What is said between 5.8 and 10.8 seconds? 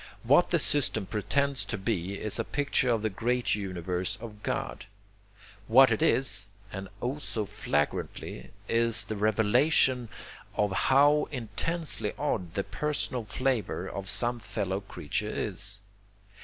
it is and oh so flagrantly! is the revelation of